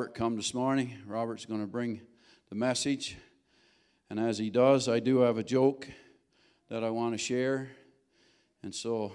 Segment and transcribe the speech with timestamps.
[0.00, 0.96] Robert come this morning.
[1.06, 2.00] Robert's going to bring
[2.48, 3.18] the message.
[4.08, 5.86] And as he does, I do have a joke
[6.70, 7.68] that I want to share.
[8.62, 9.12] And so,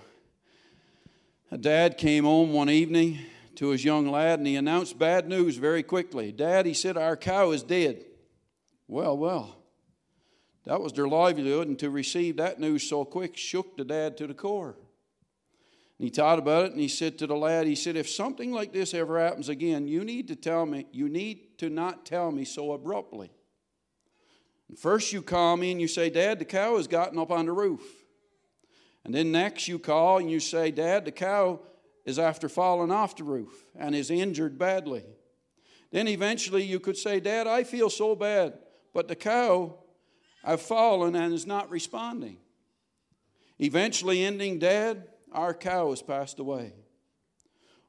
[1.49, 3.17] a dad came home one evening
[3.55, 6.31] to his young lad and he announced bad news very quickly.
[6.31, 8.05] Dad, he said, Our cow is dead.
[8.88, 9.55] Well, well,
[10.65, 14.27] that was their livelihood, and to receive that news so quick shook the dad to
[14.27, 14.76] the core.
[15.98, 18.52] And he thought about it and he said to the lad, he said, if something
[18.52, 22.31] like this ever happens again, you need to tell me, you need to not tell
[22.31, 23.31] me so abruptly.
[24.68, 27.45] And first you call me and you say, Dad, the cow has gotten up on
[27.45, 27.84] the roof.
[29.05, 31.62] And then next you call and you say, Dad, the cow
[32.05, 35.04] is after falling off the roof and is injured badly.
[35.91, 38.57] Then eventually you could say, Dad, I feel so bad,
[38.93, 39.77] but the cow
[40.43, 42.37] I've fallen and is not responding.
[43.59, 46.73] Eventually ending, Dad, our cow has passed away.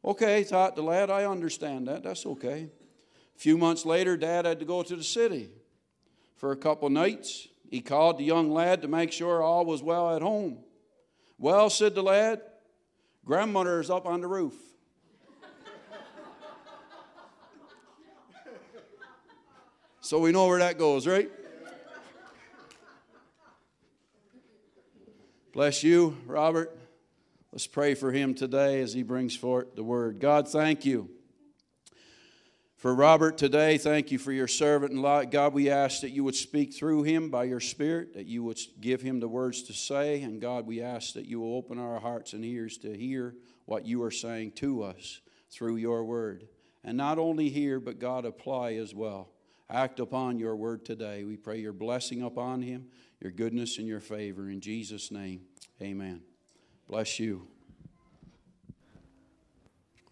[0.04, 2.02] Okay, thought the lad, I understand that.
[2.02, 2.68] That's okay.
[3.34, 5.50] A few months later, Dad had to go to the city
[6.36, 7.48] for a couple nights.
[7.70, 10.58] He called the young lad to make sure all was well at home.
[11.38, 12.40] Well, said the lad,
[13.24, 14.54] grandmother is up on the roof.
[20.00, 21.30] so we know where that goes, right?
[25.52, 26.85] Bless you, Robert.
[27.56, 30.20] Let's pray for him today as he brings forth the word.
[30.20, 31.08] God, thank you
[32.76, 33.78] for Robert today.
[33.78, 34.92] Thank you for your servant.
[34.92, 38.42] And God, we ask that you would speak through him by your Spirit, that you
[38.42, 40.20] would give him the words to say.
[40.20, 43.86] And God, we ask that you will open our hearts and ears to hear what
[43.86, 46.48] you are saying to us through your word.
[46.84, 49.30] And not only hear, but God, apply as well.
[49.70, 51.24] Act upon your word today.
[51.24, 52.88] We pray your blessing upon him,
[53.18, 54.50] your goodness and your favor.
[54.50, 55.40] In Jesus' name,
[55.80, 56.20] amen.
[56.88, 57.48] Bless you.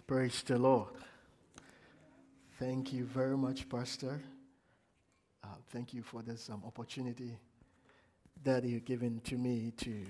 [0.07, 0.91] Praise the Lord.
[2.59, 4.21] Thank you very much, Pastor.
[5.43, 7.39] Uh, thank you for this um, opportunity
[8.43, 10.05] that you've given to me to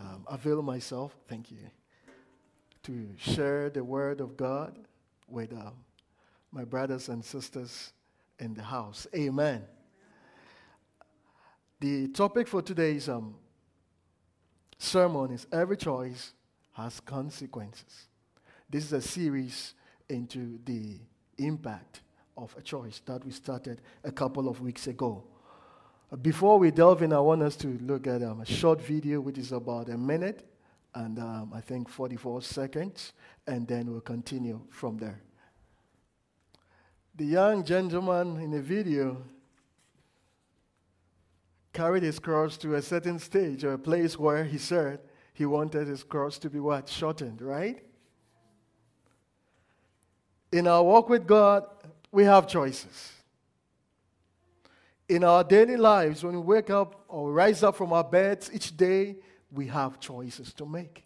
[0.00, 1.14] um, avail myself.
[1.28, 1.58] Thank you.
[2.82, 4.76] To share the word of God
[5.28, 5.74] with um,
[6.50, 7.92] my brothers and sisters
[8.40, 9.06] in the house.
[9.14, 9.62] Amen.
[11.78, 13.36] The topic for today's um,
[14.78, 16.32] sermon is Every Choice
[16.72, 18.08] Has Consequences.
[18.68, 19.74] This is a series
[20.08, 20.98] into the
[21.38, 22.00] impact
[22.36, 25.24] of a choice that we started a couple of weeks ago.
[26.22, 29.38] Before we delve in, I want us to look at um, a short video, which
[29.38, 30.48] is about a minute
[30.94, 33.12] and um, I think 44 seconds,
[33.46, 35.20] and then we'll continue from there.
[37.14, 39.22] The young gentleman in the video
[41.72, 45.00] carried his cross to a certain stage or a place where he said
[45.34, 46.88] he wanted his cross to be what?
[46.88, 47.82] Shortened, right?
[50.56, 51.66] In our walk with God,
[52.10, 53.12] we have choices.
[55.06, 58.74] In our daily lives, when we wake up or rise up from our beds each
[58.74, 59.16] day,
[59.52, 61.04] we have choices to make.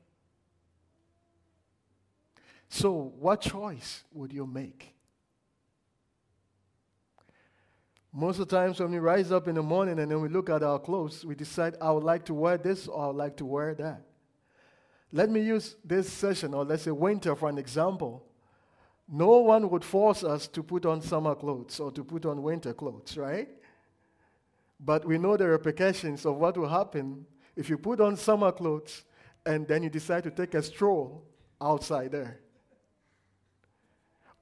[2.69, 4.95] So, what choice would you make?
[8.13, 10.49] Most of the times when we rise up in the morning and then we look
[10.49, 13.37] at our clothes, we decide, I would like to wear this or I would like
[13.39, 14.03] to wear that.
[15.11, 18.30] Let me use this session, or let's say winter, for an example.
[19.13, 22.73] No one would force us to put on summer clothes or to put on winter
[22.73, 23.49] clothes, right?
[24.79, 27.27] But we know the repercussions of what will happen
[27.57, 29.03] if you put on summer clothes
[29.45, 31.25] and then you decide to take a stroll
[31.61, 32.39] outside there.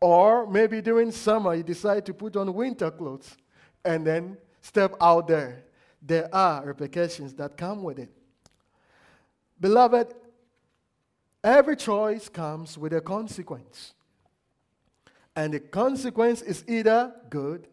[0.00, 3.36] Or maybe during summer you decide to put on winter clothes
[3.84, 5.64] and then step out there.
[6.02, 8.10] There are repercussions that come with it.
[9.59, 10.14] Beloved,
[11.42, 13.94] every choice comes with a consequence.
[15.38, 17.68] And the consequence is either good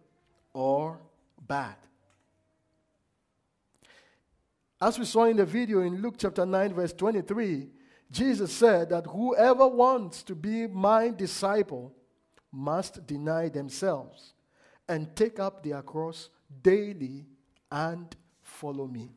[0.54, 1.00] or
[1.48, 1.76] bad.
[4.80, 7.68] As we saw in the video in Luke chapter 9, verse 23,
[8.12, 11.92] Jesus said that whoever wants to be my disciple
[12.52, 14.36] must deny themselves
[14.88, 16.30] and take up their cross
[16.62, 17.26] daily
[17.72, 19.10] and follow me.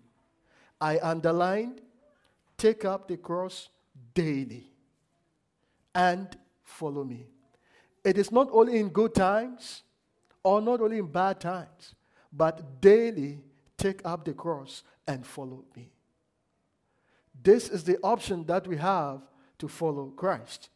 [0.81, 1.83] I underlined,
[2.57, 3.69] take up the cross
[4.15, 4.73] daily
[5.95, 6.35] and
[6.65, 7.27] follow me.
[8.05, 9.83] It is not only in good times
[10.43, 11.95] or not only in bad times,
[12.33, 13.41] but daily
[13.77, 15.91] take up the cross and follow me.
[17.43, 19.21] This is the option that we have
[19.59, 20.71] to follow Christ.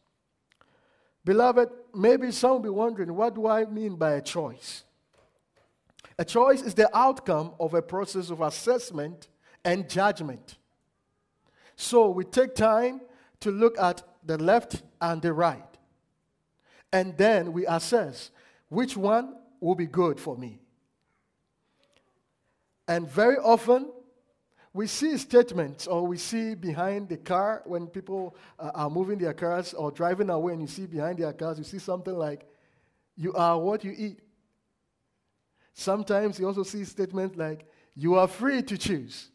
[1.25, 4.83] Beloved, maybe some will be wondering what do I mean by a choice?
[6.19, 9.27] A choice is the outcome of a process of assessment
[9.63, 10.57] and judgment.
[11.75, 13.01] So we take time
[13.39, 15.72] to look at the left and the right.
[16.93, 18.29] And then we assess
[18.69, 20.59] which one will be good for me.
[22.87, 23.91] And very often,
[24.73, 29.33] we see statements or we see behind the car when people uh, are moving their
[29.33, 32.45] cars or driving away and you see behind their cars, you see something like,
[33.15, 34.19] You are what you eat.
[35.73, 39.29] Sometimes you also see statements like, You are free to choose,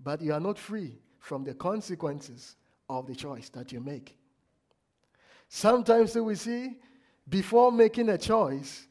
[0.00, 2.56] but you are not free from the consequences
[2.88, 4.16] of the choice that you make.
[5.48, 6.76] Sometimes we see,
[7.28, 8.86] before making a choice,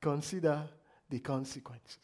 [0.00, 0.68] consider
[1.10, 1.98] the consequences.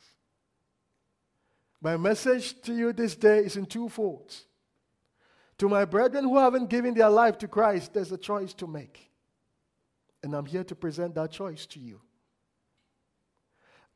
[1.81, 4.47] My message to you this day is in two folds.
[5.59, 9.11] To my brethren who haven't given their life to Christ, there's a choice to make.
[10.23, 12.01] And I'm here to present that choice to you.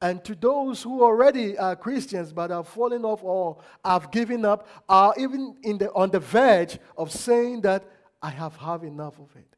[0.00, 4.68] And to those who already are Christians but have fallen off or have given up,
[4.88, 7.84] are even the, on the verge of saying that
[8.22, 9.56] I have had enough of it.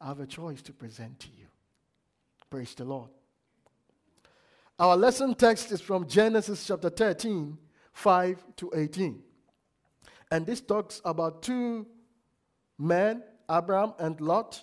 [0.00, 1.46] I have a choice to present to you.
[2.50, 3.10] Praise the Lord.
[4.78, 7.58] Our lesson text is from Genesis chapter 13,
[7.92, 9.20] 5 to 18.
[10.30, 11.84] And this talks about two
[12.78, 14.62] men, Abraham and Lot.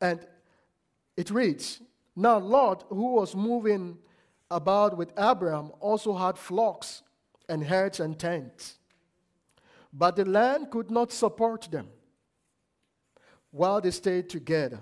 [0.00, 0.26] And
[1.18, 1.82] it reads
[2.16, 3.98] Now, Lot, who was moving
[4.50, 7.02] about with Abraham, also had flocks
[7.46, 8.78] and herds and tents.
[9.92, 11.88] But the land could not support them
[13.50, 14.80] while they stayed together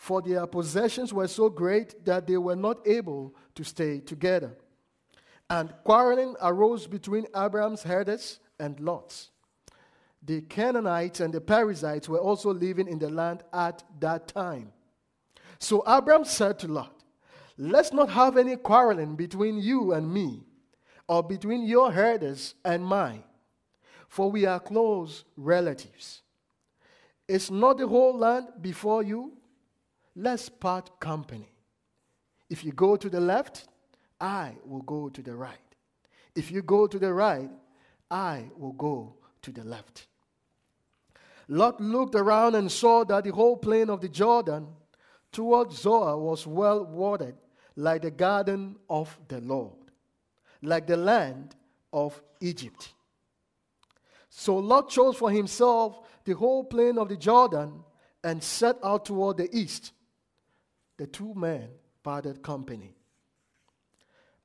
[0.00, 4.56] for their possessions were so great that they were not able to stay together.
[5.50, 9.30] And quarreling arose between Abraham's herders and Lot's.
[10.22, 14.72] The Canaanites and the Perizzites were also living in the land at that time.
[15.58, 16.94] So Abraham said to Lot,
[17.58, 20.44] Let's not have any quarreling between you and me,
[21.08, 23.22] or between your herders and mine,
[24.08, 26.22] for we are close relatives.
[27.30, 29.32] Is not the whole land before you?
[30.16, 31.48] let's part company.
[32.48, 33.68] If you go to the left,
[34.20, 35.58] I will go to the right.
[36.34, 37.50] If you go to the right,
[38.10, 40.08] I will go to the left.
[41.48, 44.66] Lot looked around and saw that the whole plain of the Jordan
[45.32, 47.36] toward Zoar was well watered,
[47.76, 49.78] like the garden of the Lord,
[50.62, 51.54] like the land
[51.92, 52.92] of Egypt.
[54.30, 57.84] So Lot chose for himself the whole plain of the Jordan
[58.22, 59.92] and set out toward the east
[60.96, 61.68] the two men
[62.02, 62.94] parted company.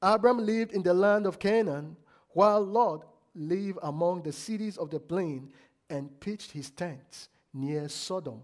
[0.02, 1.98] Abram lived in the land of Canaan,
[2.30, 5.52] while Lot lived among the cities of the plain
[5.90, 8.42] and pitched his tents near Sodom.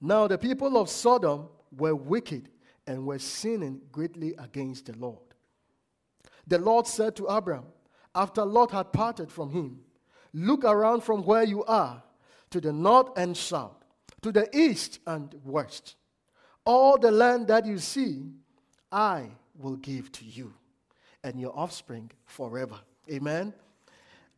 [0.00, 2.48] Now, the people of Sodom were wicked
[2.86, 5.18] and were sinning greatly against the Lord.
[6.46, 7.66] The Lord said to Abram,
[8.14, 9.80] after Lot had parted from him,
[10.32, 12.02] Look around from where you are
[12.50, 13.84] to the north and south,
[14.22, 15.96] to the east and west.
[16.64, 18.30] All the land that you see,
[18.92, 19.28] I
[19.58, 20.52] will give to you
[21.24, 22.78] and your offspring forever.
[23.10, 23.52] Amen.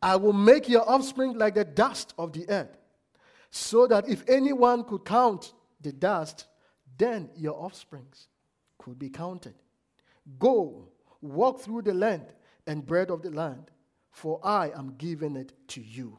[0.01, 2.75] I will make your offspring like the dust of the earth,
[3.51, 6.47] so that if anyone could count the dust,
[6.97, 8.27] then your offsprings
[8.77, 9.53] could be counted.
[10.39, 10.87] Go,
[11.21, 12.33] walk through the land
[12.67, 13.71] and bread of the land,
[14.13, 16.17] for I am giving it to you.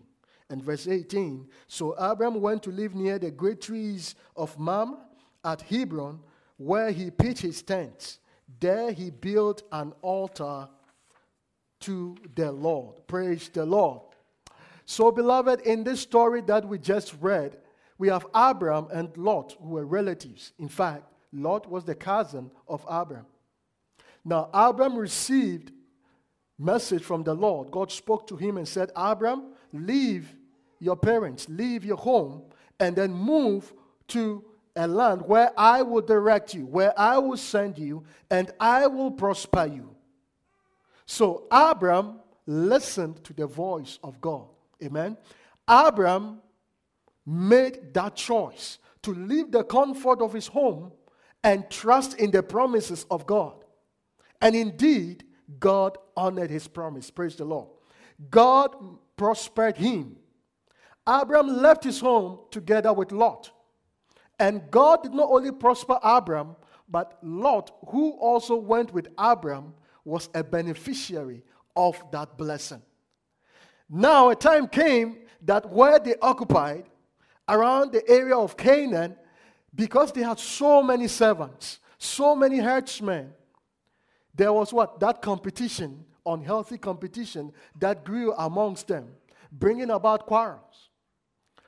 [0.51, 4.99] And verse 18 So Abram went to live near the great trees of Mamre
[5.45, 6.21] at Hebron,
[6.59, 8.19] where he pitched his tent.
[8.61, 10.69] There he built an altar
[11.81, 13.07] to the Lord.
[13.07, 14.03] Praise the Lord.
[14.85, 17.57] So, beloved, in this story that we just read,
[17.97, 20.53] we have Abram and Lot, who were relatives.
[20.59, 23.27] In fact, Lot was the cousin of Abram.
[24.25, 25.73] Now, Abram received
[26.59, 27.71] message from the Lord.
[27.71, 30.35] God spoke to him and said, Abram, leave
[30.79, 32.43] your parents, leave your home,
[32.79, 33.73] and then move
[34.09, 34.45] to
[34.77, 39.11] a land where I will direct you, where I will send you, and I will
[39.11, 39.95] prosper you.
[41.07, 44.47] So Abram listened to the voice of God.
[44.83, 45.17] Amen.
[45.67, 46.41] Abram
[47.25, 50.93] made that choice to leave the comfort of his home
[51.43, 53.65] and trust in the promises of God.
[54.41, 55.25] And indeed,
[55.59, 57.11] God honored his promise.
[57.11, 57.69] Praise the Lord.
[58.31, 58.75] God
[59.17, 60.17] prospered him.
[61.07, 63.51] Abram left his home together with Lot.
[64.39, 66.57] And God did not only prosper Abram,
[66.89, 69.75] but Lot, who also went with Abram,
[70.05, 71.43] was a beneficiary
[71.77, 72.83] of that blessing.
[73.89, 76.85] Now, a time came that where they occupied,
[77.49, 79.17] around the area of Canaan,
[79.75, 83.33] because they had so many servants, so many herdsmen,
[84.35, 85.01] there was what?
[85.01, 89.09] That competition, unhealthy competition, that grew amongst them,
[89.53, 90.91] bringing about quarrels.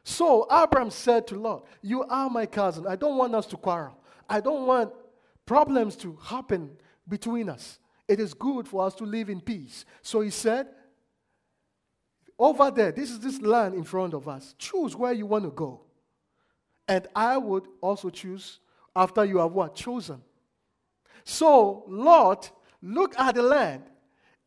[0.05, 2.87] So Abram said to Lot, You are my cousin.
[2.87, 3.99] I don't want us to quarrel.
[4.29, 4.93] I don't want
[5.45, 6.71] problems to happen
[7.09, 7.79] between us.
[8.09, 9.85] It is good for us to live in peace.
[10.03, 10.69] So he said,
[12.39, 14.55] Over there, this is this land in front of us.
[14.59, 15.83] Choose where you want to go.
[16.89, 18.61] And I would also choose
[18.95, 19.75] after you have what?
[19.75, 20.23] Chosen.
[21.25, 22.53] So Lot
[22.83, 23.83] looked at the land,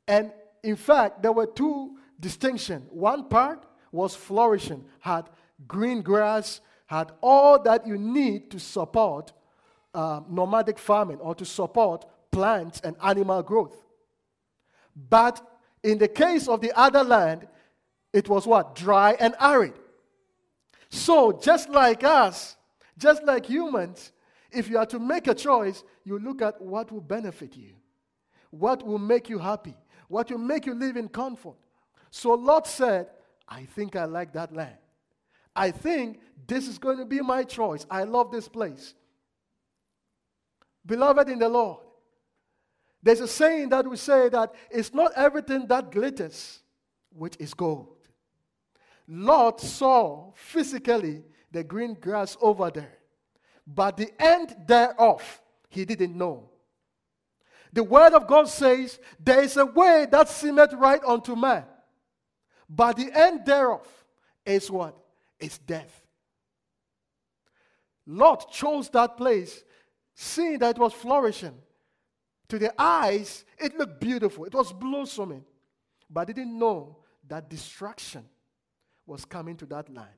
[0.07, 0.31] and
[0.63, 2.87] in fact, there were two distinctions.
[2.91, 5.29] One part was flourishing, had
[5.67, 9.33] green grass, had all that you need to support
[9.93, 13.75] uh, nomadic farming or to support plants and animal growth.
[15.09, 15.41] But
[15.83, 17.47] in the case of the other land,
[18.11, 18.75] it was what?
[18.75, 19.73] Dry and arid.
[20.89, 22.57] So, just like us,
[22.97, 24.11] just like humans,
[24.51, 27.73] if you are to make a choice, you look at what will benefit you,
[28.51, 29.75] what will make you happy,
[30.07, 31.55] what will make you live in comfort.
[32.11, 33.07] So Lot said,
[33.47, 34.77] I think I like that land.
[35.55, 37.85] I think this is going to be my choice.
[37.89, 38.93] I love this place.
[40.85, 41.79] Beloved in the Lord,
[43.01, 46.59] there's a saying that we say that it's not everything that glitters
[47.11, 47.95] which is gold.
[49.07, 52.97] Lot saw physically the green grass over there,
[53.65, 56.48] but the end thereof he didn't know.
[57.71, 61.65] The word of God says, There is a way that seemeth right unto man,
[62.69, 63.87] but the end thereof
[64.45, 64.97] is what?
[65.39, 66.01] Is death.
[68.05, 69.63] Lot chose that place,
[70.15, 71.55] seeing that it was flourishing.
[72.49, 75.45] To the eyes, it looked beautiful, it was blossoming,
[76.09, 76.97] but they didn't know
[77.27, 78.25] that destruction
[79.05, 80.09] was coming to that land.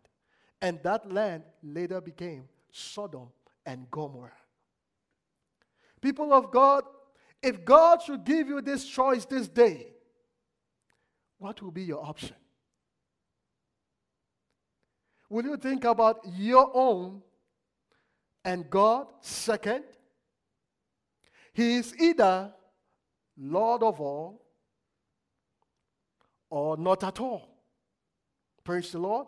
[0.62, 3.28] And that land later became Sodom
[3.66, 4.32] and Gomorrah.
[6.00, 6.84] People of God,
[7.42, 9.88] if God should give you this choice this day,
[11.38, 12.36] what will be your option?
[15.30, 17.22] Will you think about your own
[18.44, 19.84] and God second?
[21.54, 22.54] He is either
[23.38, 24.46] Lord of all
[26.50, 27.48] or not at all.
[28.64, 29.28] Praise the Lord.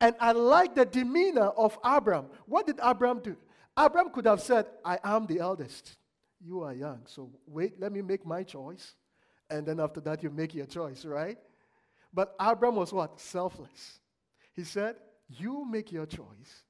[0.00, 2.26] And I like the demeanor of Abram.
[2.46, 3.36] What did Abram do?
[3.76, 5.96] Abram could have said, I am the eldest.
[6.46, 8.94] You are young, so wait, let me make my choice.
[9.48, 11.38] And then after that, you make your choice, right?
[12.12, 13.20] But Abram was what?
[13.20, 14.00] Selfless.
[14.52, 14.96] He said,
[15.28, 16.62] You make your choice.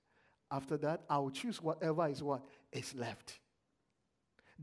[0.51, 3.41] After that, I will choose whatever is what is left.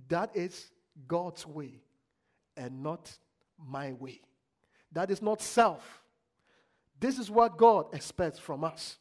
[0.08, 0.72] That is
[1.08, 1.82] God's way
[2.56, 3.12] and not
[3.58, 4.22] my way.
[4.92, 6.02] That is not self.
[7.00, 8.98] This is what God expects from us.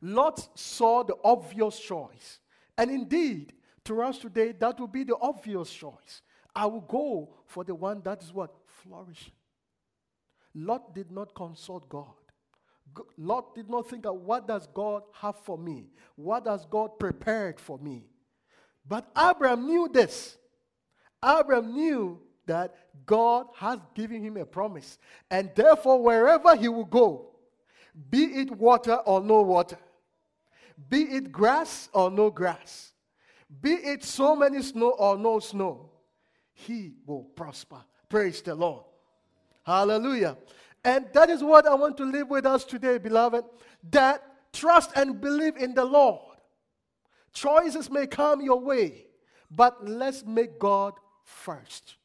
[0.00, 2.38] Lot saw the obvious choice.
[2.78, 3.52] And indeed,
[3.86, 6.22] to us today, that will be the obvious choice.
[6.54, 8.54] I will go for the one that is what?
[8.82, 9.32] Flourishing.
[10.54, 12.14] Lot did not consult God.
[13.18, 15.90] Lot did not think of what does God have for me?
[16.14, 18.04] What does God prepared for me?
[18.88, 20.38] But Abraham knew this.
[21.22, 22.74] Abraham knew that
[23.04, 24.98] God has given him a promise.
[25.30, 27.32] And therefore, wherever he will go,
[28.08, 29.78] be it water or no water,
[30.88, 32.92] be it grass or no grass,
[33.60, 35.90] be it so many snow or no snow,
[36.52, 37.84] he will prosper.
[38.08, 38.84] Praise the Lord.
[39.64, 40.36] Hallelujah.
[40.84, 43.44] And that is what I want to live with us today, beloved.
[43.90, 44.22] That
[44.52, 46.20] trust and believe in the Lord.
[47.32, 49.06] Choices may come your way,
[49.50, 51.96] but let's make God first.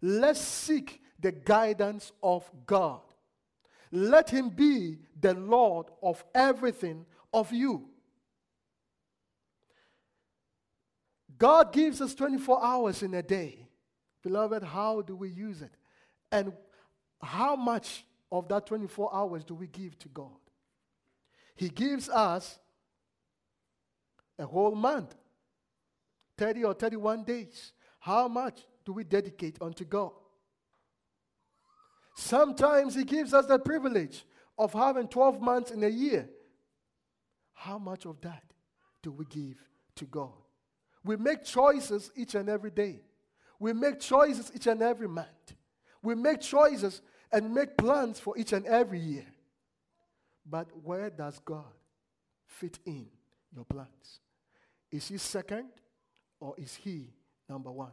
[0.00, 3.00] Let's seek the guidance of God.
[3.90, 7.87] Let Him be the Lord of everything of you.
[11.38, 13.68] God gives us 24 hours in a day.
[14.22, 15.70] Beloved, how do we use it?
[16.32, 16.52] And
[17.22, 20.36] how much of that 24 hours do we give to God?
[21.54, 22.58] He gives us
[24.38, 25.14] a whole month,
[26.36, 27.72] 30 or 31 days.
[28.00, 30.12] How much do we dedicate unto God?
[32.16, 34.24] Sometimes He gives us the privilege
[34.56, 36.28] of having 12 months in a year.
[37.54, 38.42] How much of that
[39.02, 39.56] do we give
[39.96, 40.32] to God?
[41.04, 43.00] We make choices each and every day.
[43.58, 45.54] We make choices each and every month.
[46.02, 47.00] We make choices
[47.32, 49.26] and make plans for each and every year.
[50.48, 51.64] But where does God
[52.46, 53.06] fit in
[53.54, 54.20] your plans?
[54.90, 55.68] Is He second
[56.40, 57.10] or is He
[57.48, 57.92] number one?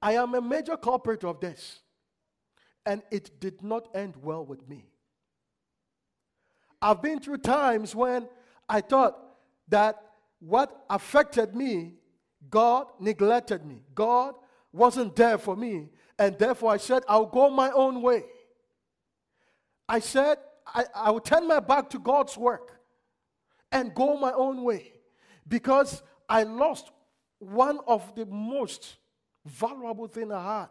[0.00, 1.80] I am a major culprit of this,
[2.84, 4.84] and it did not end well with me.
[6.80, 8.28] I've been through times when
[8.68, 9.18] I thought
[9.68, 10.00] that
[10.46, 11.94] what affected me,
[12.48, 13.82] God neglected me.
[13.94, 14.34] God
[14.72, 15.88] wasn't there for me.
[16.20, 18.22] And therefore, I said, I'll go my own way.
[19.88, 22.78] I said, I, I will turn my back to God's work
[23.72, 24.92] and go my own way
[25.48, 26.92] because I lost
[27.40, 28.98] one of the most
[29.44, 30.68] valuable thing I had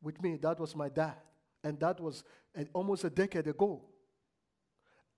[0.00, 0.36] with me.
[0.36, 1.16] That was my dad.
[1.64, 2.22] And that was
[2.56, 3.82] uh, almost a decade ago.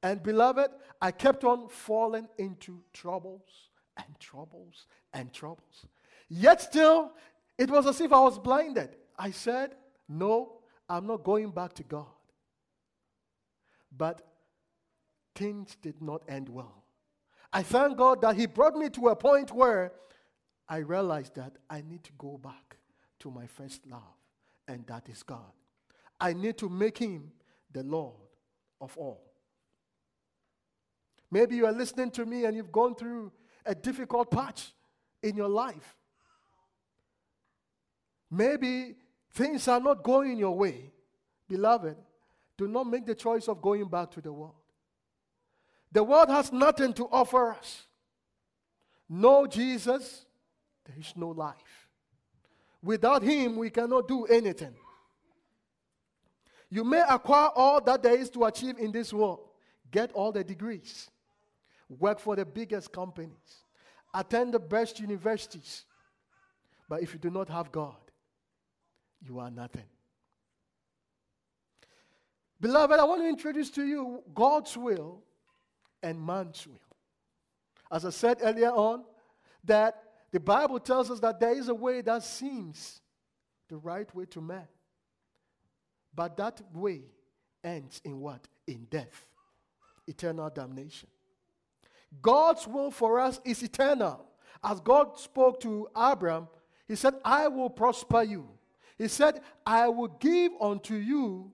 [0.03, 0.71] And beloved,
[1.01, 5.87] I kept on falling into troubles and troubles and troubles.
[6.29, 7.13] Yet still,
[7.59, 8.97] it was as if I was blinded.
[9.19, 9.75] I said,
[10.09, 12.07] No, I'm not going back to God.
[13.97, 14.23] But
[15.35, 16.85] things did not end well.
[17.53, 19.93] I thank God that He brought me to a point where
[20.69, 22.77] I realized that I need to go back
[23.21, 24.01] to my first love,
[24.67, 25.53] and that is God.
[26.19, 27.33] I need to make Him
[27.71, 28.15] the Lord
[28.81, 29.33] of all.
[31.31, 33.33] Maybe you are listening to me and you've gone through
[33.65, 34.73] a difficult patch
[35.23, 35.97] in your life.
[38.31, 38.97] Maybe
[39.33, 40.91] things are not going your way.
[41.49, 41.97] Beloved,
[42.57, 44.55] do not make the choice of going back to the world.
[45.93, 47.87] The world has nothing to offer us.
[49.09, 50.25] No Jesus,
[50.87, 51.89] there is no life.
[52.83, 54.75] Without Him, we cannot do anything.
[56.71, 59.41] You may acquire all that there is to achieve in this world,
[59.91, 61.11] get all the degrees,
[61.99, 63.65] work for the biggest companies,
[64.15, 65.85] attend the best universities.
[66.89, 67.97] But if you do not have God,
[69.21, 69.85] you are nothing.
[72.61, 75.23] Beloved, I want to introduce to you God's will
[76.03, 76.79] and man's will.
[77.91, 79.05] As I said earlier on,
[79.65, 83.01] that the Bible tells us that there is a way that seems
[83.69, 84.67] the right way to man.
[86.15, 87.03] But that way
[87.65, 88.47] ends in what?
[88.67, 89.29] In death,
[90.07, 91.09] eternal damnation.
[92.21, 94.25] God's will for us is eternal.
[94.63, 96.49] As God spoke to Abraham,
[96.87, 98.49] He said, I will prosper you
[99.03, 101.51] he said, I will give unto you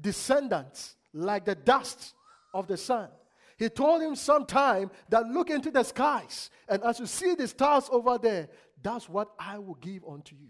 [0.00, 2.14] descendants like the dust
[2.52, 3.10] of the sun.
[3.56, 7.88] He told him sometime that look into the skies, and as you see the stars
[7.92, 8.48] over there,
[8.82, 10.48] that's what I will give unto you.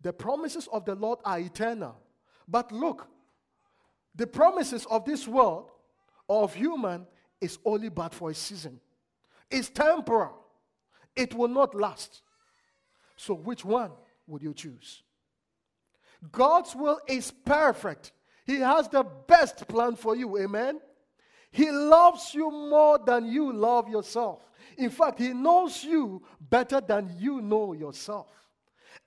[0.00, 1.96] The promises of the Lord are eternal.
[2.46, 3.08] But look,
[4.14, 5.70] the promises of this world,
[6.28, 7.06] of human,
[7.40, 8.80] is only bad for a season.
[9.50, 10.34] It's temporal.
[11.14, 12.22] It will not last.
[13.16, 13.90] So which one
[14.26, 15.02] would you choose?
[16.32, 18.12] God's will is perfect.
[18.44, 20.38] He has the best plan for you.
[20.38, 20.80] Amen.
[21.50, 24.40] He loves you more than you love yourself.
[24.76, 28.28] In fact, He knows you better than you know yourself.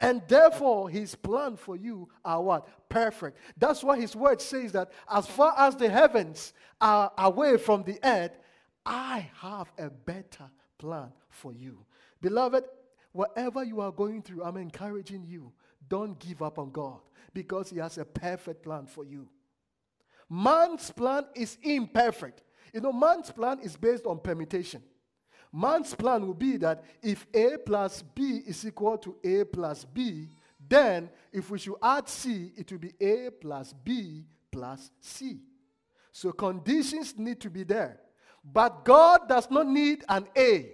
[0.02, 2.90] And therefore, His plan for you are what?
[2.90, 3.38] Perfect.
[3.58, 8.00] That's why His word says that as far as the heavens are away from the
[8.04, 8.38] earth,
[8.86, 11.86] I have a better plan for you.
[12.20, 12.66] Beloved,
[13.12, 15.52] Whatever you are going through, I'm encouraging you.
[15.90, 17.00] Don't give up on God
[17.34, 19.28] because He has a perfect plan for you.
[20.30, 22.42] Man's plan is imperfect.
[22.74, 24.82] You know, man's plan is based on permutation.
[25.54, 30.28] Man's plan will be that if A plus B is equal to A plus B,
[30.68, 35.40] then if we should add C, it will be A plus B plus C.
[36.12, 38.00] So conditions need to be there.
[38.44, 40.72] But God does not need an A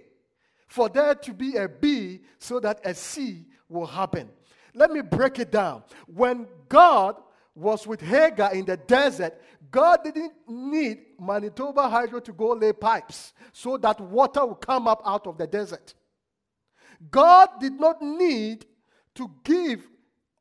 [0.68, 4.30] for there to be a B so that a C will happen.
[4.74, 5.82] Let me break it down.
[6.06, 7.16] When God
[7.54, 13.32] was with Hagar in the desert, God didn't need Manitoba Hydro to go lay pipes
[13.52, 15.94] so that water would come up out of the desert.
[17.10, 18.66] God did not need
[19.14, 19.88] to give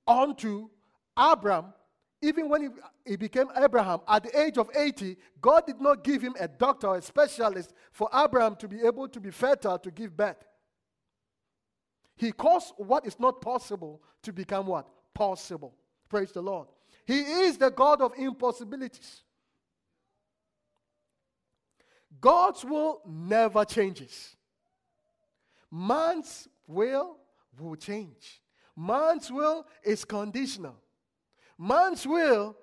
[0.08, 0.70] unto
[1.16, 1.74] Abram
[2.22, 2.70] even when he,
[3.06, 6.88] he, became Abraham, at the age of 80, God did not give him a doctor
[6.88, 10.44] or a specialist for Abraham to be able to be fertile to give birth.
[12.16, 14.88] He caused what is not possible to become what?
[15.14, 15.76] Possible.
[16.10, 16.68] Praise the Lord.
[17.08, 19.22] He is the God of impossibilities.
[22.20, 24.36] God's will never changes.
[25.72, 27.16] Man's will
[27.58, 28.42] will change.
[28.76, 30.76] Man's will is conditional.
[31.58, 32.58] Man's will,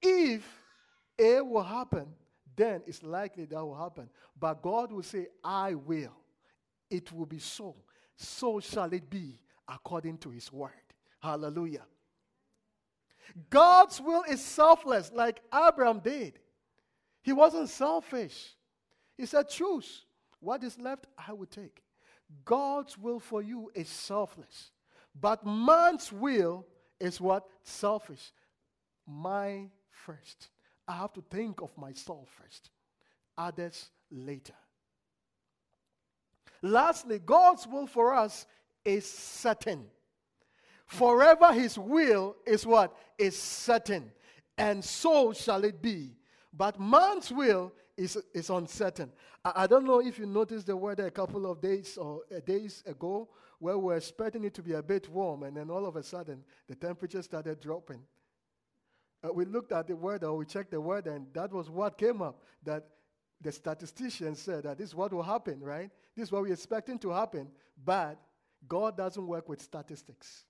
[0.00, 0.42] if
[1.18, 2.06] A will happen,
[2.56, 4.08] then it's likely that will happen.
[4.38, 6.16] But God will say, I will.
[6.90, 7.76] It will be so.
[8.16, 10.70] So shall it be according to his word.
[11.20, 11.84] Hallelujah.
[13.50, 16.38] God's will is selfless, like Abraham did.
[17.22, 18.54] He wasn't selfish.
[19.16, 20.04] He said, Choose.
[20.40, 21.82] What is left, I will take.
[22.44, 24.72] God's will for you is selfless.
[25.18, 26.66] But man's will
[26.98, 27.44] is what?
[27.62, 28.32] Selfish.
[29.06, 30.48] My first.
[30.88, 32.70] I have to think of myself first,
[33.38, 34.54] others later.
[36.60, 38.46] Lastly, God's will for us
[38.84, 39.86] is certain.
[40.92, 42.94] Forever his will is what?
[43.16, 44.12] Is certain.
[44.58, 46.10] And so shall it be.
[46.52, 49.10] But man's will is, is uncertain.
[49.42, 52.40] I, I don't know if you noticed the weather a couple of days or uh,
[52.40, 55.86] days ago where we were expecting it to be a bit warm, and then all
[55.86, 58.02] of a sudden the temperature started dropping.
[59.24, 62.20] Uh, we looked at the weather, we checked the weather, and that was what came
[62.20, 62.84] up that
[63.40, 65.90] the statisticians said that this is what will happen, right?
[66.14, 67.48] This is what we're expecting to happen,
[67.82, 68.18] but
[68.68, 70.44] God doesn't work with statistics.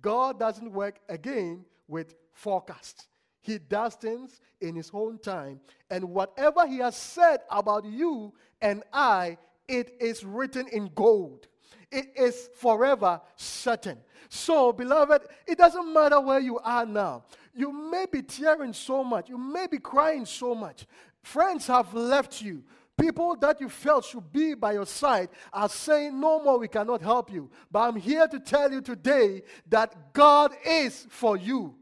[0.00, 3.08] God doesn't work again with forecasts.
[3.40, 5.60] He does things in His own time.
[5.90, 11.46] And whatever He has said about you and I, it is written in gold.
[11.90, 13.98] It is forever certain.
[14.28, 17.24] So, beloved, it doesn't matter where you are now.
[17.52, 20.86] You may be tearing so much, you may be crying so much.
[21.22, 22.62] Friends have left you.
[22.98, 27.00] People that you felt should be by your side are saying, No more, we cannot
[27.00, 27.50] help you.
[27.70, 31.74] But I'm here to tell you today that God is for you.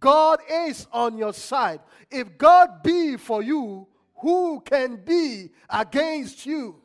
[0.00, 1.80] God is on your side.
[2.10, 6.76] If God be for you, who can be against you?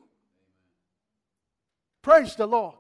[2.02, 2.76] Praise the Lord.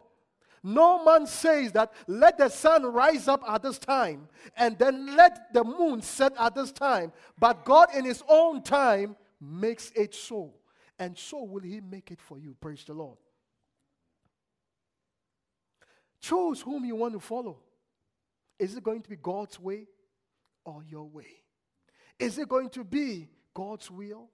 [0.61, 5.53] No man says that let the sun rise up at this time and then let
[5.53, 7.13] the moon set at this time.
[7.37, 10.53] But God, in His own time, makes it so.
[10.99, 12.55] And so will He make it for you.
[12.59, 13.17] Praise the Lord.
[16.21, 17.57] Choose whom you want to follow.
[18.59, 19.87] Is it going to be God's way
[20.65, 21.43] or your way?
[22.19, 24.29] Is it going to be God's will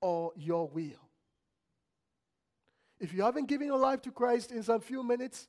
[0.00, 1.08] or your will?
[2.98, 5.48] If you haven't given your life to Christ in some few minutes,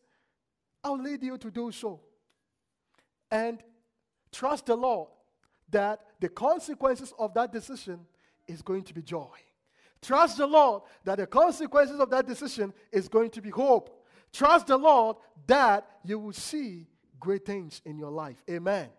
[0.84, 2.02] I'll lead you to do so.
[3.32, 3.64] And
[4.32, 5.10] trust the Lord
[5.70, 8.02] that the consequences of that decision
[8.48, 9.30] is going to be joy.
[10.04, 14.06] Trust the Lord that the consequences of that decision is going to be hope.
[14.32, 16.86] Trust the Lord that you will see
[17.20, 18.44] great things in your life.
[18.50, 18.90] Amen.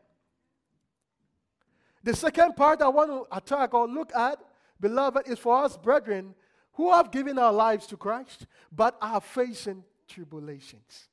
[2.03, 4.39] The second part I want to attack or look at,
[4.81, 6.35] beloved, is for us, brethren,
[6.73, 11.09] who have given our lives to Christ but are facing tribulations.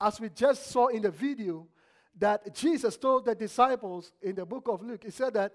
[0.00, 1.66] As we just saw in the video,
[2.18, 5.52] that Jesus told the disciples in the book of Luke, He said that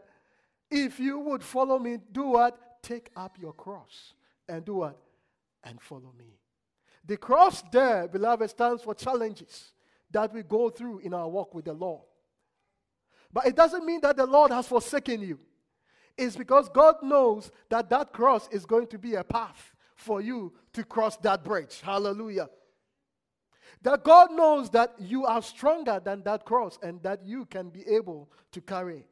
[0.70, 2.60] if you would follow me, do what?
[2.82, 4.14] Take up your cross
[4.48, 4.98] and do what?
[5.64, 6.38] And follow me.
[7.06, 9.72] The cross there, beloved, stands for challenges
[10.12, 12.04] that we go through in our walk with the Lord.
[13.32, 15.40] But it doesn't mean that the Lord has forsaken you
[16.18, 20.54] It's because God knows that that cross is going to be a path for you
[20.74, 21.82] to cross that bridge.
[21.82, 22.50] Hallelujah.
[23.84, 27.88] That God knows that you are stronger than that cross and that you can be
[27.88, 29.06] able to carry.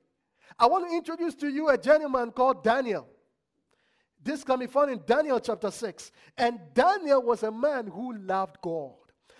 [0.57, 3.07] I want to introduce to you a gentleman called Daniel.
[4.25, 6.11] This can be found in Daniel chapter 6.
[6.35, 8.95] And Daniel was a man who loved God.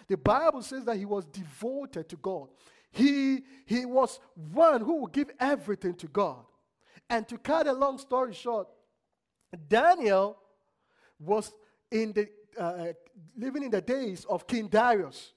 [0.08, 2.50] The Bible says that he was devoted to God.
[2.92, 6.46] He, he was one who would give everything to God.
[7.10, 8.68] And to cut a long story short,
[9.68, 10.38] Daniel
[11.20, 11.52] was
[11.90, 12.94] in the, uh,
[13.36, 15.34] living in the days of King Darius.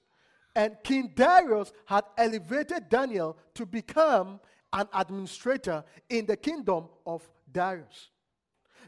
[0.55, 4.39] And King Darius had elevated Daniel to become
[4.71, 8.09] an administrator in the kingdom of Darius.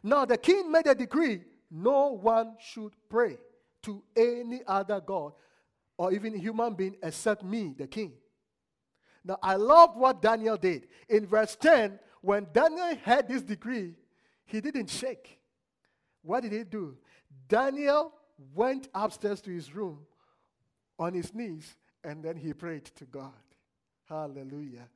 [0.04, 3.38] Now, the king made a decree no one should pray
[3.84, 5.34] to any other God
[5.98, 8.14] or even human being except me, the king.
[9.24, 10.88] Now, I love what Daniel did.
[11.08, 13.94] In verse 10, when Daniel had this decree,
[14.46, 15.40] he didn't shake.
[16.24, 16.98] What did he do?
[17.48, 18.14] Daniel
[18.54, 20.00] went upstairs to his room
[21.00, 23.32] on his knees and then he prayed to God.
[24.10, 24.88] Hallelujah.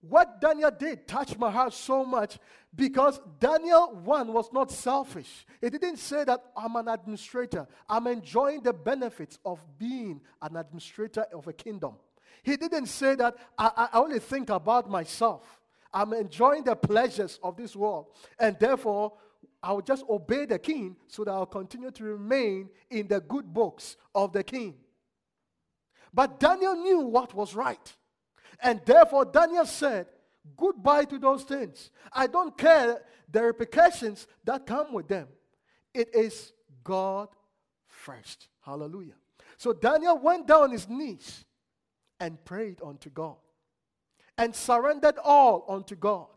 [0.00, 2.38] What Daniel did touched my heart so much
[2.74, 5.46] because Daniel, one, was not selfish.
[5.60, 11.26] He didn't say that I'm an administrator, I'm enjoying the benefits of being an administrator
[11.34, 11.96] of a kingdom.
[12.42, 15.60] He didn't say that I, I only think about myself.
[15.92, 18.06] I'm enjoying the pleasures of this world.
[18.38, 19.12] And therefore,
[19.62, 23.96] I'll just obey the king so that I'll continue to remain in the good books
[24.14, 24.76] of the king.
[26.14, 27.96] But Daniel knew what was right.
[28.62, 30.06] And therefore, Daniel said,
[30.56, 31.90] Goodbye to those things.
[32.12, 35.28] I don't care the repercussions that come with them.
[35.94, 37.28] It is God
[37.86, 38.48] first.
[38.62, 39.14] Hallelujah.
[39.56, 41.44] So Daniel went down on his knees
[42.18, 43.36] and prayed unto God
[44.38, 46.28] and surrendered all unto God.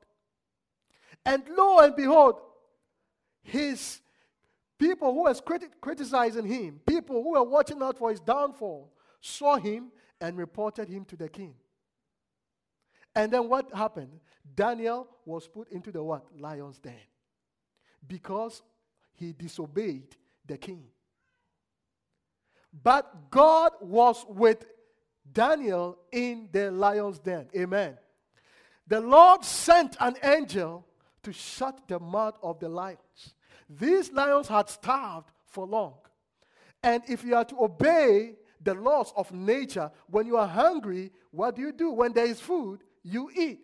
[1.26, 2.36] And lo and behold,
[3.44, 4.02] his
[4.78, 9.56] people who was criti- criticizing him, people who were watching out for his downfall, saw
[9.56, 11.56] him and reported him to the king.
[13.16, 14.20] And then what happened?
[14.56, 16.26] Daniel was put into the what?
[16.38, 16.96] Lion's den.
[18.08, 18.62] Because
[19.14, 20.84] he disobeyed the king.
[22.84, 24.66] But God was with
[25.32, 27.48] Daniel in the lion's den.
[27.56, 27.98] Amen.
[28.88, 30.86] the Lord sent an angel
[31.24, 33.34] to shut the mouth of the lions.
[33.70, 35.94] These lions had starved for long.
[36.82, 41.56] And if you are to obey the laws of nature, when you are hungry, what
[41.56, 41.92] do you do?
[41.92, 43.60] When there is food, you eat.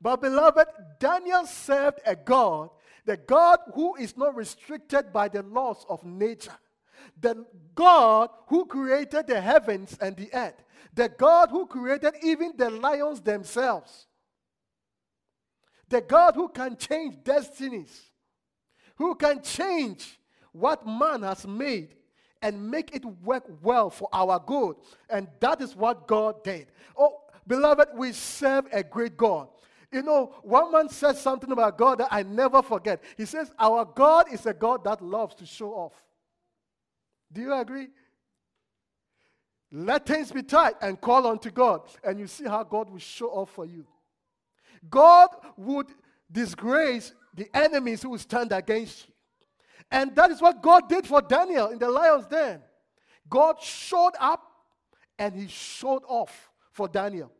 [0.00, 0.66] But, beloved,
[0.98, 2.70] Daniel served a God,
[3.04, 6.56] the God who is not restricted by the laws of nature,
[7.20, 7.44] the
[7.74, 10.62] God who created the heavens and the earth,
[10.94, 14.06] the God who created even the lions themselves,
[15.88, 18.10] the God who can change destinies,
[18.96, 20.18] who can change
[20.52, 21.94] what man has made
[22.40, 24.76] and make it work well for our good.
[25.08, 26.66] And that is what God did.
[26.96, 29.48] Oh, beloved, we serve a great God.
[29.90, 33.02] You know, one man said something about God that I never forget.
[33.16, 35.92] He says, Our God is a God that loves to show off.
[37.30, 37.88] Do you agree?
[39.70, 43.28] Let things be tight and call unto God, and you see how God will show
[43.28, 43.86] off for you.
[44.88, 45.86] God would
[46.30, 49.14] disgrace the enemies who stand against you.
[49.90, 52.60] And that is what God did for Daniel in the lion's den.
[53.28, 54.42] God showed up
[55.18, 57.30] and he showed off for Daniel.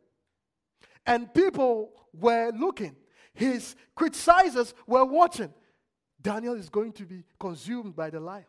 [1.05, 2.95] And people were looking,
[3.33, 5.53] his criticizers were watching.
[6.21, 8.47] Daniel is going to be consumed by the lions.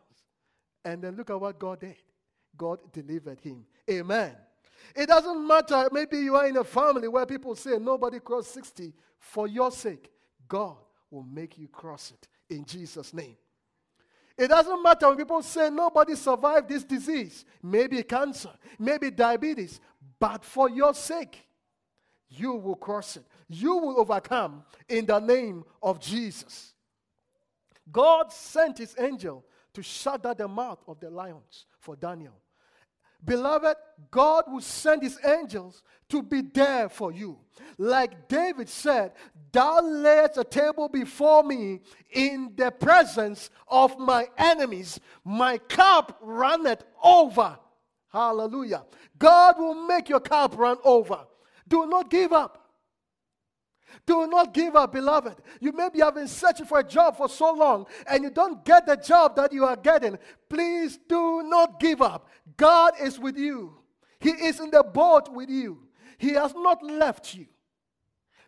[0.85, 1.97] And then look at what God did.
[2.55, 3.65] God delivered him.
[3.89, 4.33] Amen.
[4.95, 5.89] It doesn't matter.
[5.91, 8.93] Maybe you are in a family where people say nobody crossed 60.
[9.19, 10.09] For your sake,
[10.47, 10.77] God
[11.09, 13.35] will make you cross it in Jesus' name.
[14.37, 19.79] It doesn't matter when people say nobody survived this disease, maybe cancer, maybe diabetes,
[20.19, 21.45] but for your sake,
[22.29, 23.25] you will cross it.
[23.47, 26.73] You will overcome in the name of Jesus.
[27.91, 32.33] God sent his angel to shut down the mouth of the lions for Daniel.
[33.23, 33.75] Beloved,
[34.11, 37.39] God will send his angels to be there for you.
[37.77, 39.13] Like David said,
[39.51, 41.79] Thou layest a table before me
[42.11, 44.99] in the presence of my enemies.
[45.23, 47.57] My cup runneth over.
[48.15, 48.85] Hallelujah.
[49.19, 51.19] God will make your cup run over.
[51.67, 52.71] Do not give up.
[54.05, 55.35] Do not give up, beloved.
[55.59, 58.85] You maybe have been searching for a job for so long and you don't get
[58.85, 60.17] the job that you are getting.
[60.47, 62.29] Please do not give up.
[62.55, 63.73] God is with you,
[64.21, 65.79] He is in the boat with you.
[66.17, 67.47] He has not left you.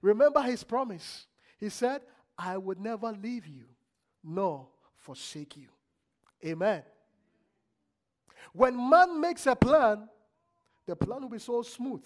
[0.01, 1.25] Remember His promise.
[1.59, 2.03] He said,
[2.37, 3.65] I would never leave you
[4.23, 5.67] nor forsake you.
[6.45, 6.83] Amen.
[8.53, 10.07] When man makes a plan,
[10.85, 12.03] the plan will be so smooth.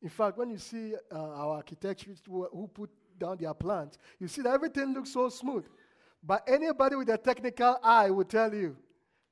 [0.00, 4.42] In fact, when you see uh, our architects who put down their plans, you see
[4.42, 5.64] that everything looks so smooth.
[6.22, 8.76] But anybody with a technical eye will tell you,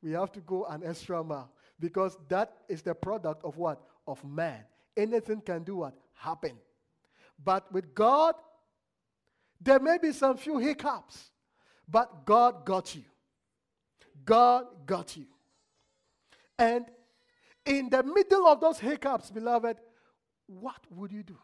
[0.02, 3.80] we have to go an extra mile because that is the product of what?
[4.06, 4.60] Of man.
[4.96, 5.94] Anything can do what?
[6.14, 6.56] Happen.
[7.42, 8.34] But with God,
[9.60, 11.30] there may be some few hiccups,
[11.88, 13.02] but God got you.
[14.24, 15.26] God got you.
[16.58, 16.86] And
[17.64, 19.76] in the middle of those hiccups, beloved,
[20.46, 21.38] what would you do?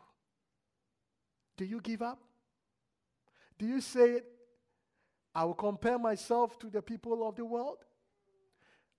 [1.57, 2.19] Do you give up?
[3.59, 4.23] Do you say,
[5.35, 7.79] I will compare myself to the people of the world?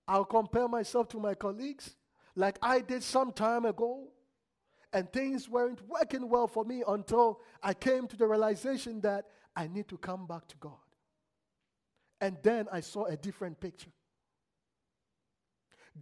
[0.06, 1.96] I'll compare myself to my colleagues
[2.36, 4.08] like I did some time ago?
[4.92, 9.24] And things weren't working well for me until I came to the realization that
[9.56, 10.72] I need to come back to God.
[12.20, 13.90] And then I saw a different picture.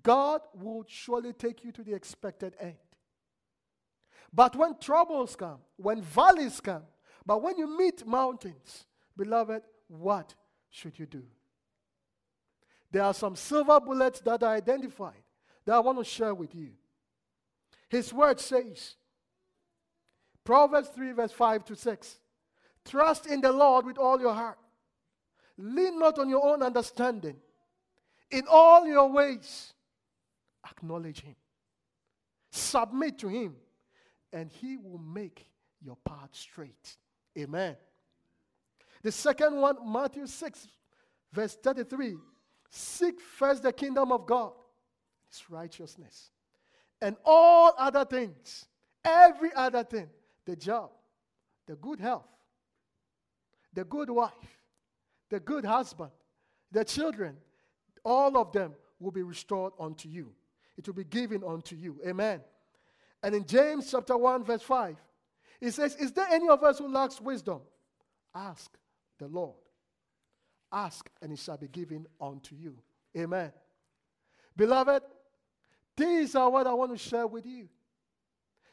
[0.03, 2.77] God will surely take you to the expected end.
[4.33, 6.85] But when troubles come, when valleys come,
[7.27, 10.35] but when you meet mountains, beloved, what
[10.71, 11.23] should you do?
[12.91, 15.23] There are some silver bullets that are identified
[15.65, 16.71] that I want to share with you.
[17.89, 18.97] His word says,
[20.45, 22.19] Proverbs 3, verse 5 to 6
[22.85, 24.59] Trust in the Lord with all your heart,
[25.57, 27.37] lean not on your own understanding.
[28.31, 29.75] In all your ways,
[30.69, 31.37] acknowledge Him,
[32.51, 33.57] submit to Him
[34.33, 35.47] and he will make
[35.81, 36.97] your path straight.
[37.39, 37.77] Amen.
[39.03, 40.69] The second one, Matthew 6,
[41.33, 42.17] verse 33
[42.71, 44.53] Seek first the kingdom of God,
[45.29, 46.31] his righteousness,
[47.03, 48.67] and all other things,
[49.05, 50.09] every other thing,
[50.47, 50.91] the job,
[51.67, 52.29] the good health,
[53.75, 54.33] the good wife,
[55.29, 56.11] the good husband,
[56.71, 57.37] the children,
[58.05, 60.33] all of them will be restored unto you.
[60.77, 62.01] It will be given unto you.
[62.07, 62.41] Amen.
[63.23, 64.97] And in James chapter 1, verse 5,
[65.61, 67.61] he says, Is there any of us who lacks wisdom?
[68.35, 68.71] Ask
[69.19, 69.57] the Lord.
[70.73, 72.79] Ask, and it shall be given unto you.
[73.17, 73.53] Amen.
[74.57, 75.03] Beloved,
[75.97, 77.69] these are what I want to share with you.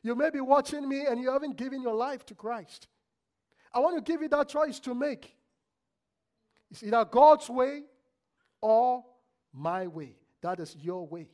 [0.01, 2.88] You may be watching me and you haven't given your life to Christ.
[3.73, 5.35] I want to give you that choice to make.
[6.71, 7.83] It's either God's way
[8.62, 9.03] or
[9.53, 10.15] my way.
[10.41, 11.27] That is your way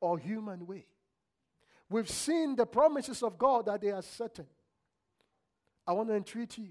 [0.00, 0.86] or human way.
[1.88, 4.46] We've seen the promises of God that they are certain.
[5.86, 6.68] I want to entreat you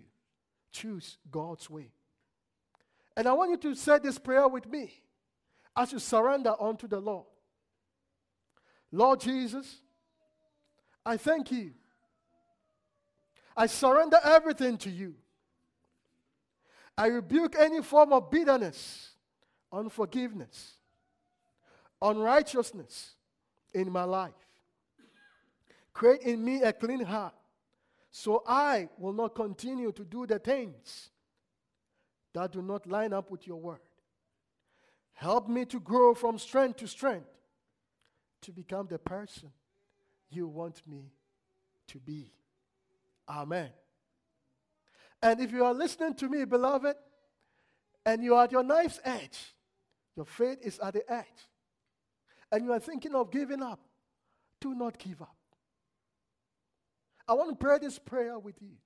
[0.76, 1.90] choose God's way.
[3.16, 4.92] And I want you to say this prayer with me
[5.76, 7.26] as you surrender unto the Lord.
[8.92, 9.78] Lord Jesus,
[11.06, 11.72] I thank you.
[13.56, 15.16] I surrender everything to you.
[16.98, 19.12] I rebuke any form of bitterness,
[19.72, 20.74] unforgiveness,
[22.02, 23.15] unrighteousness
[23.76, 24.34] in my life.
[25.94, 27.34] Create in me a clean heart
[28.12, 31.10] so I will not continue to do the things
[32.34, 33.82] that do not line up with your word.
[35.14, 37.28] Help me to grow from strength to strength
[38.42, 39.50] to become the person
[40.30, 41.12] you want me
[41.88, 42.32] to be.
[43.28, 43.70] Amen.
[45.22, 46.96] And if you are listening to me, beloved,
[48.06, 49.56] and you are at your knife's edge,
[50.16, 51.50] your faith is at the edge,
[52.52, 53.80] and you are thinking of giving up,
[54.62, 55.36] do not give up.
[57.28, 58.78] I want to pray this prayer with you.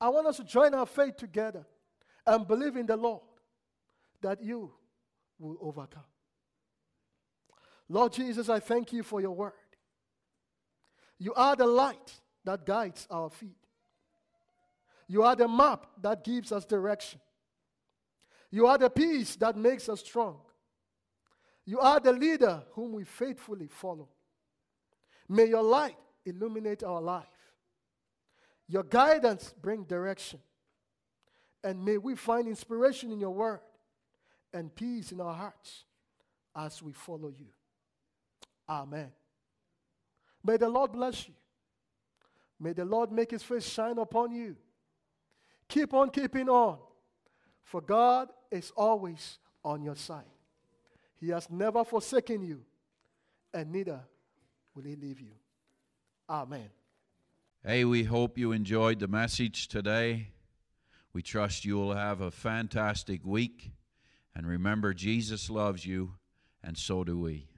[0.00, 1.64] I want us to join our faith together
[2.26, 3.22] and believe in the Lord
[4.20, 4.72] that you
[5.38, 6.02] will overcome.
[7.88, 9.52] Lord Jesus, I thank you for your word.
[11.18, 13.56] You are the light that guides our feet.
[15.06, 17.20] You are the map that gives us direction.
[18.50, 20.40] You are the peace that makes us strong.
[21.64, 24.08] You are the leader whom we faithfully follow.
[25.28, 27.26] May your light illuminate our life.
[28.68, 30.40] Your guidance bring direction.
[31.64, 33.60] And may we find inspiration in your word
[34.52, 35.84] and peace in our hearts
[36.56, 37.46] as we follow you.
[38.68, 39.10] Amen.
[40.44, 41.34] May the Lord bless you.
[42.58, 44.56] May the Lord make his face shine upon you.
[45.68, 46.78] Keep on keeping on,
[47.64, 50.24] for God is always on your side.
[51.22, 52.62] He has never forsaken you,
[53.54, 54.00] and neither
[54.74, 55.34] will he leave you.
[56.28, 56.68] Amen.
[57.64, 60.30] Hey, we hope you enjoyed the message today.
[61.12, 63.70] We trust you will have a fantastic week.
[64.34, 66.14] And remember, Jesus loves you,
[66.60, 67.51] and so do we.